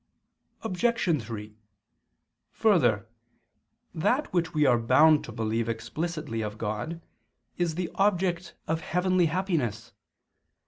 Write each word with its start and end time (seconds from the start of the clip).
Obj. 0.63 1.23
3: 1.25 1.55
Further, 2.53 3.07
that 3.93 4.33
which 4.33 4.51
we 4.51 4.65
are 4.65 4.79
bound 4.79 5.23
to 5.25 5.31
believe 5.31 5.69
explicitly 5.69 6.41
of 6.41 6.57
God 6.57 7.03
is 7.59 7.75
the 7.75 7.91
object 7.93 8.55
of 8.67 8.81
heavenly 8.81 9.27
happiness. 9.27 9.93